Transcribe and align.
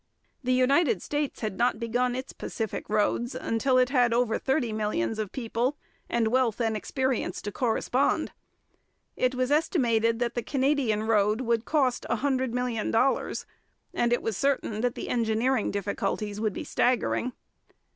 The 0.43 0.51
United 0.51 1.03
States 1.03 1.41
had 1.41 1.59
not 1.59 1.79
begun 1.79 2.15
its 2.15 2.33
Pacific 2.33 2.89
roads 2.89 3.35
till 3.59 3.77
it 3.77 3.89
had 3.89 4.15
over 4.15 4.39
thirty 4.39 4.73
millions 4.73 5.19
of 5.19 5.31
people, 5.31 5.77
and 6.09 6.29
wealth 6.29 6.59
and 6.59 6.75
experience 6.75 7.39
to 7.43 7.51
correspond. 7.51 8.31
It 9.15 9.35
was 9.35 9.51
estimated 9.51 10.17
that 10.17 10.33
the 10.33 10.41
Canadian 10.41 11.03
road 11.03 11.41
would 11.41 11.65
cost 11.65 12.07
$100,000,000, 12.09 13.45
and 13.93 14.11
it 14.11 14.23
was 14.23 14.35
certain 14.37 14.81
that 14.81 14.95
the 14.95 15.07
engineering 15.07 15.69
difficulties 15.69 16.41
would 16.41 16.53
be 16.53 16.63
staggering. 16.63 17.33